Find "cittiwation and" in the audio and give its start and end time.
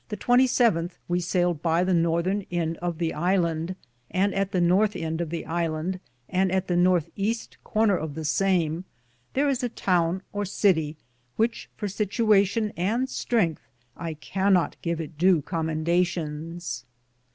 11.87-13.09